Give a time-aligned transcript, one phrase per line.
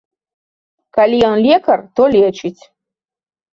[0.99, 2.61] Калі ён лекар, то лечыць.